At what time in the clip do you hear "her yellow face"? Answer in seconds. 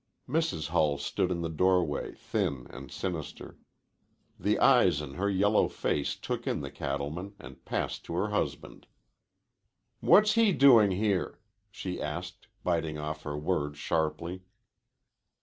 5.13-6.15